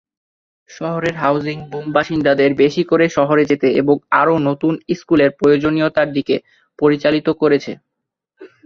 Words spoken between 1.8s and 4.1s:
বাসিন্দাদের বেশি করে শহরে যেতে এবং